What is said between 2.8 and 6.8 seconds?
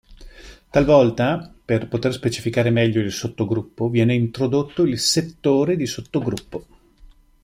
il sottogruppo, viene introdotto il settore di sottogruppo.